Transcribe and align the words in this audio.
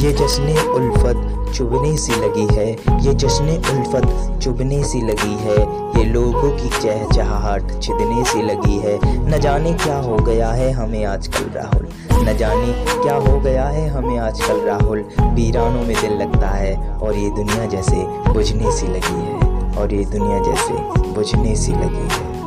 ये 0.00 0.12
जश्न 0.12 0.42
उल्फत 0.74 1.52
चुभने 1.56 1.96
सी 1.96 2.12
लगी 2.12 2.46
है। 2.54 2.70
ये 3.06 3.12
जश्न 3.14 3.48
उल्फत 3.48 4.38
चुभने 4.42 4.82
सी 4.84 5.00
लगी 5.00 5.34
है। 5.34 5.56
ये 5.98 6.04
लोगों 6.04 6.50
की 6.50 6.68
चहचहाहट 6.68 7.72
छिदने 7.82 8.24
सी 8.24 8.42
लगी 8.42 8.78
है। 8.78 8.98
न 9.28 9.40
जाने 9.40 9.72
क्या 9.72 9.96
हो 9.96 10.16
गया 10.16 10.48
है 10.48 10.70
हमें 10.72 11.04
आजकल 11.04 11.50
राहुल। 11.54 11.88
न 12.12 12.36
जाने 12.36 12.72
क्या 13.02 13.16
हो 13.16 13.40
गया 13.40 13.66
है 13.66 13.88
हमें 13.88 14.18
आजकल 14.18 14.60
राहुल। 14.60 15.04
वीरानों 15.20 15.82
में 15.82 15.96
दिल 16.00 16.12
लगता 16.12 16.48
है 16.48 16.76
और 16.92 17.14
ये 17.14 17.30
दुनिया 17.30 17.66
जैसे 17.66 17.96
बुझने 18.32 18.72
सी 18.72 18.86
लगी 18.86 19.20
है। 19.20 19.76
और 19.76 19.94
ये 19.94 20.04
दुनिया 20.04 20.42
जैसे 20.42 20.74
बुझने 21.12 21.56
सी 21.56 21.72
लगी 21.72 22.08
है। 22.08 22.39